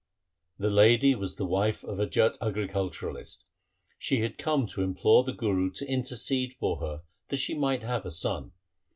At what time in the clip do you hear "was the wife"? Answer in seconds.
1.13-1.83